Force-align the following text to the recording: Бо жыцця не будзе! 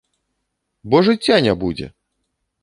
Бо 0.93 0.97
жыцця 1.09 1.37
не 1.49 1.53
будзе! 1.65 1.87